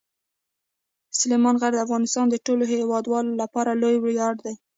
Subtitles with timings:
[1.19, 4.53] سلیمان غر د افغانستان د ټولو هیوادوالو لپاره لوی ویاړ دی.